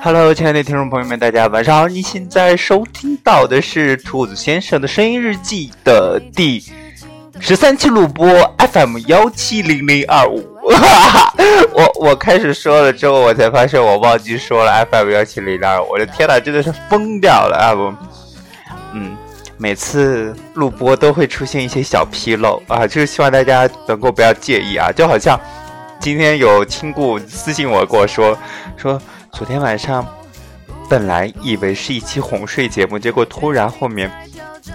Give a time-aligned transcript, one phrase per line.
[0.00, 1.88] Hello，亲爱的听众朋友们，大家晚上好！
[1.88, 6.62] 你现在收听到的是兔子先生的声音日记的第
[7.40, 8.26] 十三期录播
[8.58, 10.44] FM 幺七零零二五。
[11.74, 15.88] 我我开始说了之后，我才发现我忘记说了 FM 幺七零零二五。
[15.90, 17.74] 我的天呐，真的是疯掉了啊！
[17.74, 17.94] 我，
[18.92, 19.16] 嗯，
[19.56, 24.92] 每次录播都会出现一些小纰漏啊，就是希望大家能够不要介意啊。
[24.92, 25.38] 就好像
[26.00, 28.36] 今天有亲故私信我跟我说
[28.76, 29.00] 说。
[29.30, 30.04] 昨天晚上，
[30.88, 34.10] 本来以为是一期哄睡节目，结果突然后面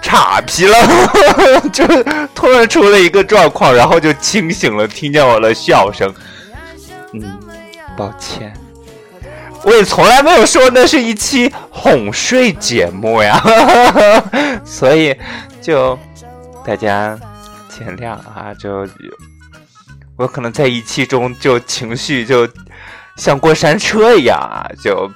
[0.00, 0.76] 岔皮了，
[1.72, 1.84] 就
[2.34, 6.14] 突然出了一个状况，然后就清醒了，听见我的笑声。
[7.12, 7.38] 嗯，
[7.98, 8.54] 抱歉，
[9.64, 13.42] 我也从来没有说那是一期哄睡节目呀，
[14.64, 15.14] 所以
[15.60, 15.98] 就
[16.64, 17.18] 大家
[17.68, 18.86] 见谅啊，就
[20.16, 22.48] 我可能在一期中就情绪就。
[23.16, 25.10] 像过山车一样啊，就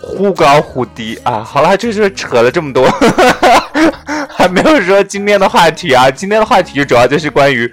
[0.00, 1.42] 忽高忽低啊。
[1.42, 2.88] 好了，就是扯了这么多，
[4.30, 6.08] 还没有说今天的话题啊。
[6.08, 7.68] 今天的话题主要就是关于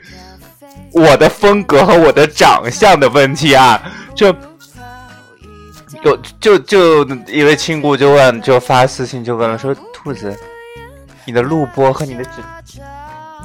[0.91, 3.79] 我的风格和我的长相的问题啊。
[4.15, 4.35] 就
[6.03, 10.35] 有就就一位亲故就问，就发私信就问了，说兔子，
[11.25, 12.31] 你的录播和你的直，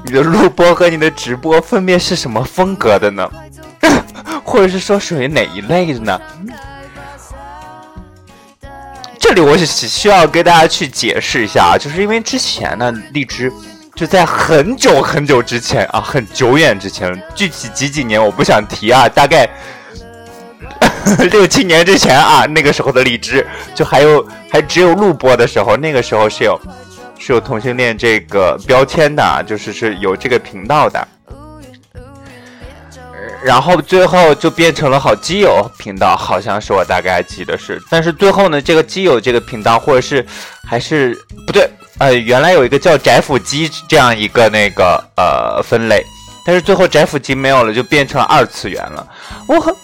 [0.05, 3.29] 你的录播和你的直播分别是什么风格的呢？
[4.45, 6.21] 或者是说属于哪一类的呢？
[9.19, 13.51] 这里我是需要跟大家去解释一下啊，就是因为之前呢，荔枝
[13.95, 19.49] 就在很久很久之前啊，很久远之前，具体几几年我不想提啊，大概
[21.31, 26.61] 六七年之前啊，那个时候的荔枝就还有还只有录播的时候，那个时候是有
[27.25, 31.07] 是有同性恋这个标签的，就是是有这个频道的。
[33.45, 37.81] 然后最后就变成了好基友频道，好像是我大概记得是。
[37.89, 40.25] 但是最后呢，这个基友这个频道，或者是
[40.67, 46.05] 还是不对，呃，原来有一个叫宅腐机这样一个那个呃分类，
[46.45, 49.07] 但是最后宅腐机没有了，就变成二次元了。
[49.47, 49.75] 我很，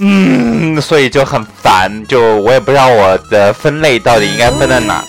[0.00, 5.04] 嗯，所以就很烦，就我也不知道我的分类到底应该分在哪，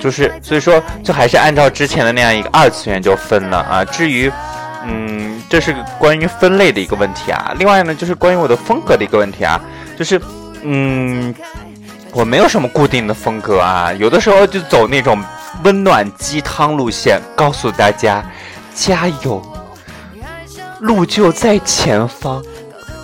[0.00, 3.84] 就是所以说就还是按照之前的那样一个二次元就分了啊。
[3.84, 4.32] 至于。
[4.82, 7.52] 嗯，这是关于分类的一个问题啊。
[7.58, 9.60] 另外呢，就是关于我的风格的一个问题啊。
[9.94, 10.18] 就是，
[10.62, 11.34] 嗯，
[12.12, 13.92] 我没有什么固定的风格啊。
[13.92, 15.22] 有的时候就走那种
[15.64, 18.24] 温暖鸡汤路线，告诉大家
[18.74, 19.42] 加油，
[20.78, 22.42] 路就在前方。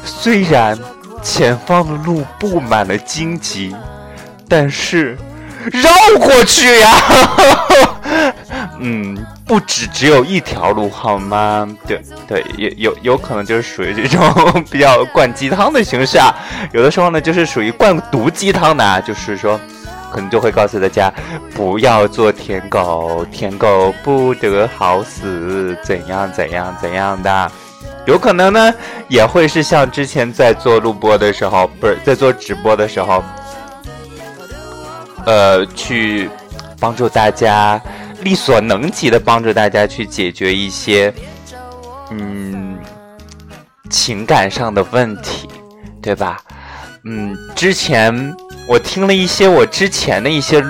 [0.03, 0.79] 虽然
[1.23, 3.77] 前方的路布满了荆棘，
[4.49, 5.19] 但是
[5.73, 6.97] 绕过去呀。
[8.79, 9.17] 嗯，
[9.47, 11.67] 不止只有一条路，好吗？
[11.87, 16.35] 对对，有有有可能就是属于这种比较灌鸡汤的形式啊。
[16.73, 19.59] 有的时候呢，就是属于灌毒鸡汤的啊，就是说，
[20.11, 21.13] 可能就会告诉大家
[21.55, 27.51] 不要做舔狗，舔狗不得好死，怎样怎样怎样的。
[28.05, 28.75] 有可能呢，
[29.09, 33.25] 也会是像之前在做录播的时候，不是在做直播的时候，
[35.27, 36.31] 呃，去
[36.81, 37.79] 帮助大家。
[38.23, 41.13] 力所能及的帮助大家去解决一些，
[42.11, 42.79] 嗯，
[43.91, 45.49] 情感上的问题，
[46.01, 46.39] 对吧？
[47.05, 48.35] 嗯，之前
[48.67, 50.65] 我听了一些我之前的一些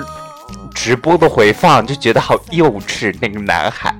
[0.75, 3.95] 直播的回放，就觉得好幼稚，那个男孩。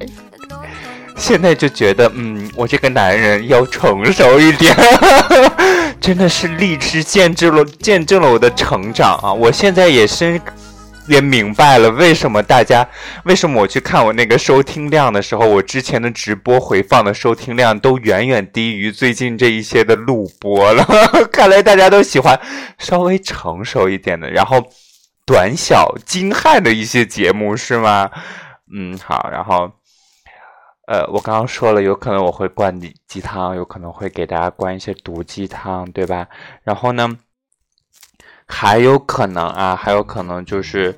[1.16, 4.76] 现在就觉得，嗯，我这个男人要成熟一点，
[6.08, 9.34] 真的是励志见证了见证了我的成长啊！
[9.34, 10.40] 我现在也是。
[11.10, 12.86] 也明白了为什么大家
[13.24, 20.86] 为什么我去看我那个收听量的时候，我之前的直播回放的收听量都远远低于最近这一些的录播了。
[21.32, 22.40] 看来大家都喜欢
[22.78, 24.66] 稍微成熟一点的，然后
[25.26, 28.10] 短小精悍的一些节目，是吗？
[28.74, 29.30] 嗯，好。
[29.30, 29.70] 然后，
[30.88, 36.28] 呃，我刚刚说了，有可能我会灌鸡汤，有可能会给大家灌一些毒鸡汤，对吧？
[36.64, 37.18] 然后呢？
[38.50, 40.98] 还有可能啊，还有可能就是，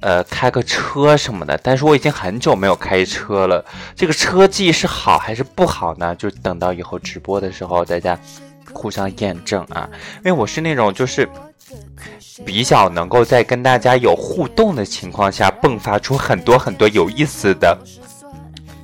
[0.00, 1.56] 呃，开个车什么的。
[1.62, 3.64] 但是我已经很久没有开车了，
[3.94, 6.12] 这个车技是好还是不好呢？
[6.16, 8.18] 就等到以后直播的时候，大家
[8.72, 9.88] 互相验证啊。
[10.16, 11.28] 因为我是那种就是
[12.44, 17.78] 比较能够在跟大家有互动的情况下，迸发出很多很多有意思的，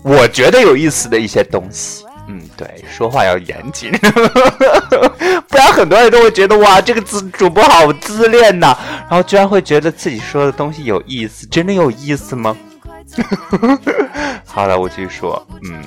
[0.04, 2.04] 我觉得有意思的一些东西。
[2.26, 3.90] 嗯，对，说话要严谨，
[5.48, 12.56] 不然很多人都会觉得哇，这个自主播好自恋呐，然后居然会觉得自己说的东西有意思，真的有意思吗？
[14.46, 15.84] 好了，我继续说，嗯，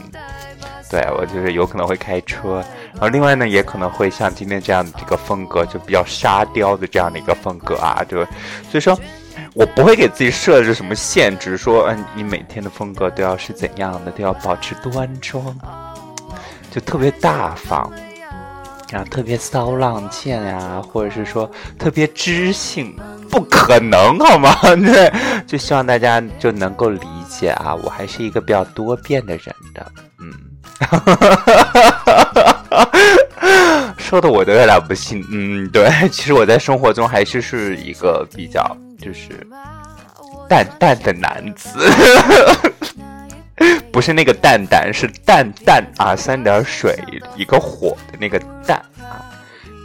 [0.91, 8.17] 对我就是有可能会开车，然后另外呢，也可能会像今天这样的这个风格，就比较沙雕的这样的一个风格啊，就
[8.69, 8.95] 所以说，
[9.53, 15.43] 我不会给自己设置什么限制，说嗯，你每天的风格都要是怎样的，都要保持端庄，
[16.71, 17.91] 就特别大方。
[18.93, 22.95] 啊，特别骚浪贱呀，或者是说特别知性，
[23.29, 24.55] 不可能好吗？
[24.63, 25.11] 对，
[25.45, 29.91] 就希望大家就能够理解啊，我还是一个比较多变的人的，
[30.21, 30.31] 嗯，
[30.79, 32.23] 哈哈哈哈
[32.69, 38.65] 哈哈说的我都有点不信，嗯，对，其实我在生活中还是是一个比较
[38.97, 39.45] 就是
[40.49, 41.79] 淡淡的男子。
[43.91, 46.95] 不是那个蛋蛋，是淡淡啊，三点水
[47.35, 49.25] 一个火的那个淡啊，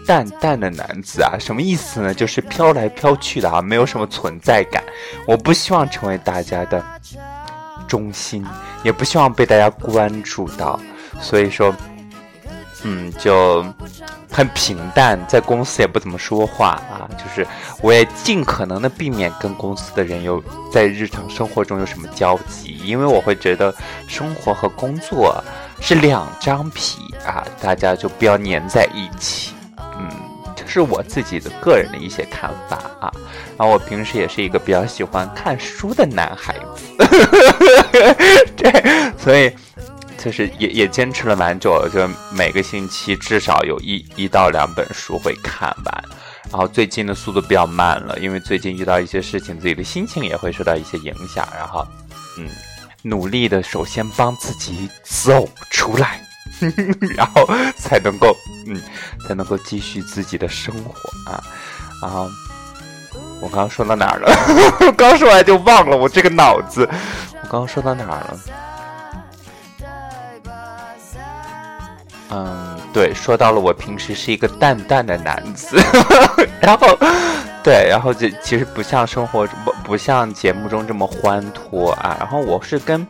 [0.07, 2.13] 淡淡的男子啊，什么意思呢？
[2.13, 4.85] 就是飘来飘去的啊，没有什么存在感。
[5.27, 6.85] 我不希望成为大家的
[7.89, 8.45] 中心，
[8.83, 10.79] 也不希望被大家关注到，
[11.21, 11.75] 所以说。
[12.85, 13.65] 嗯，就
[14.31, 17.47] 很平淡，在公司也不怎么说话啊，就是
[17.81, 20.43] 我也尽可能的避免跟公司的人有
[20.73, 23.73] 在日常生活中有什么交集，因为我会觉得
[24.09, 25.43] 生活和工作
[25.81, 29.53] 是两张皮啊，大家就不要粘在一起。
[29.79, 30.09] 嗯，
[30.57, 33.13] 这是我自己的个人的一些看法啊。
[33.57, 36.97] 然后我平时也是一个比较喜欢看书的男孩子，
[38.57, 39.53] 对，所以。
[40.23, 46.05] 就是也也坚持了蛮久了，就每个星期至少有一一到两本书会看完，
[46.49, 51.85] 然后最近的速度比较慢了，因为最近遇到一些事情，自己的心情也会受到一些影响，然后，
[52.39, 52.49] 嗯，
[53.03, 56.21] 努力的首先帮自己走出来，
[57.17, 58.37] 然后才能够，
[58.69, 58.81] 嗯，
[59.27, 61.43] 才能够继续自己的生活啊，
[62.01, 62.31] 然后
[63.41, 64.33] 我刚刚说到哪儿了？
[64.97, 66.89] 刚说完就忘了，我这个脑子，
[67.43, 68.39] 我刚刚说到哪儿了？
[72.35, 75.77] 嗯，对，说到了，我平时是一个淡淡的男子，
[76.63, 76.99] 然后，
[77.63, 83.07] 对，然后就其实不像生活不不像节目中这么欢脱啊，然后我是跟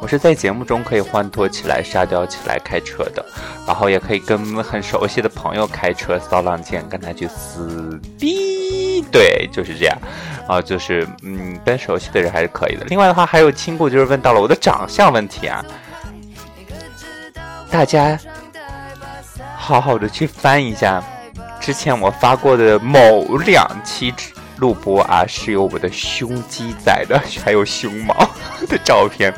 [0.00, 3.22] 我是在节目中可以欢脱起来、沙雕起来开车的，
[3.66, 9.98] 然后也可以跟很熟悉的朋友开车骚浪贱，跟他去撕逼，对，就是这样，
[10.48, 12.86] 啊，就是嗯，跟熟悉的人还是可以的。
[12.86, 15.62] 另外的话，还有亲故，就是问到了我的长相问题啊，
[17.70, 18.18] 大家。
[19.66, 21.02] 好好的去翻一下，
[21.58, 24.14] 之前我发过的某两期
[24.58, 28.14] 录播啊，是有我的胸肌在的，还有胸毛
[28.68, 29.34] 的照片。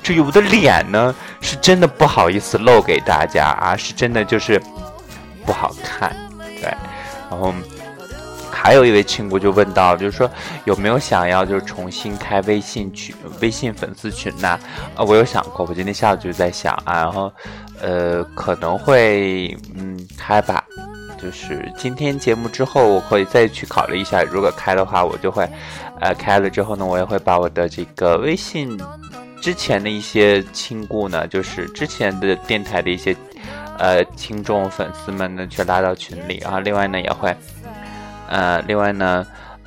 [0.00, 4.62] 至于我的脸呢，是真的不好意思露给大家啊，是真的就是
[5.44, 6.14] 不好看。
[6.38, 6.72] 对，
[7.28, 7.52] 然后
[8.64, 10.28] 还有一位亲姑就问到，就是说
[10.64, 14.58] 有没有想要就是重新开微信群、微信粉丝群呢？
[14.96, 17.30] 啊，我有想过，我今天下午就在想啊，然后。
[17.82, 20.64] 呃，可能会嗯开吧，
[21.20, 24.22] 就是今天节目之后，我会再去考虑一下。
[24.22, 25.46] 如果开的话，我就会，
[26.00, 28.80] 呃，开了之后呢，我也会把我的这个微信
[29.42, 33.14] 之前的一些亲故呢，就是之前的电台的一些
[33.76, 36.38] 呃听众粉丝们呢，去拉到群里。
[36.40, 37.36] 然后另外呢，也会，
[38.34, 39.24] 呃，另外呢，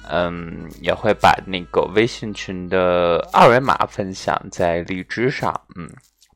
[0.09, 5.89] 嗯，也会把那个微信群的二维码分享在荔枝上，嗯。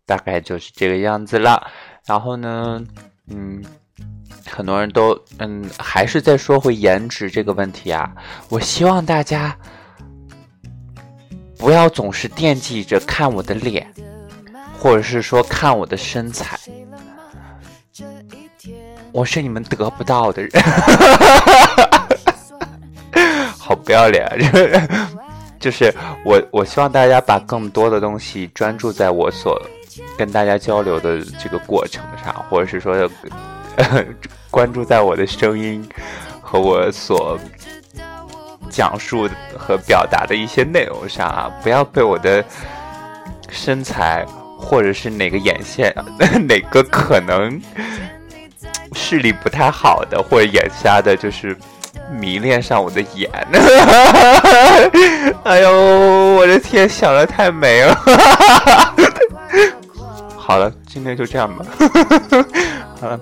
[0.04, 1.66] 大概就是这个样子了，
[2.06, 2.84] 然后呢，
[3.30, 3.64] 嗯，
[4.46, 8.12] 很多人都，嗯，还是在说回颜值这个问题啊。
[8.50, 9.58] 我希望大家
[11.58, 13.90] 不要总是惦记着看我的脸，
[14.78, 16.60] 或者是说看我的身材，
[19.14, 20.52] 我是你们得不到的人，
[23.62, 24.88] 好不要脸，啊
[25.60, 25.94] 就是
[26.26, 29.62] 我，我希望大家把更多的东西专注在我所。
[30.18, 32.96] 跟大家交流的这个过程上，或者是说，
[34.50, 35.86] 关注在我的声音
[36.42, 37.38] 和我所
[38.70, 39.28] 讲述
[39.58, 42.44] 和表达的一些内容上啊，不要被我的
[43.50, 44.26] 身材
[44.58, 45.94] 或者是哪个眼线
[46.48, 47.62] 哪个可能
[48.94, 51.56] 视力不太好的或者眼瞎的，就是
[52.12, 53.32] 迷恋上我的眼。
[55.44, 55.72] 哎呦，
[56.36, 57.96] 我的天，想的太美了。
[60.36, 61.66] 好了，今天就这样吧。
[63.00, 63.20] 好了，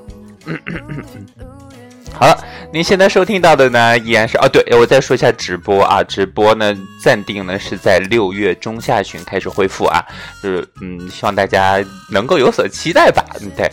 [2.13, 2.37] 好了，
[2.73, 10.03] 您现在收听到的呢，依然是哦，对，我再说一下直播啊，直播呢暂定呢是在六月中下旬开始恢复啊，
[10.43, 13.23] 就是嗯，希望大家能够有所期待吧。
[13.39, 13.71] 嗯对，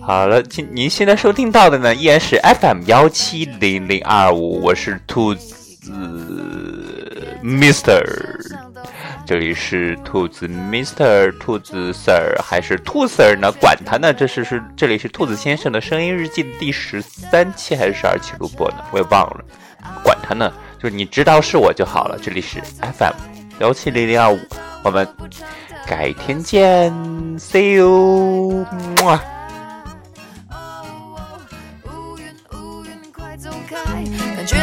[0.00, 5.54] 好了，今您现在收听到的呢， 依然是 FM 幺七零零二五，我是兔子
[7.42, 8.04] Mister。
[9.26, 13.50] 这里是兔子 Mister 兔子 Sir 还是兔 Sir 呢？
[13.60, 18.76] 管他呢，这是是这里是兔子先生的声音日记的第十三期还是十二期录播呢？
[18.92, 19.44] 我也忘了，
[20.04, 22.16] 管他呢，就是你知道是我就好了。
[22.22, 23.14] 这里是 FM
[23.58, 24.38] 幺七零零二五，
[24.84, 25.04] 我们
[25.88, 26.92] 改天见
[27.36, 28.64] ，See you。
[34.36, 34.56] 感觉。